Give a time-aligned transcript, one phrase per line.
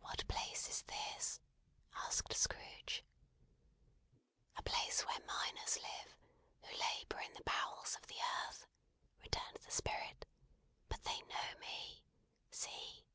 [0.00, 1.38] "What place is this?"
[1.94, 3.04] asked Scrooge.
[4.56, 6.16] "A place where Miners live,
[6.64, 8.66] who labour in the bowels of the earth,"
[9.22, 10.26] returned the Spirit.
[10.88, 12.04] "But they know me.
[12.50, 13.06] See!"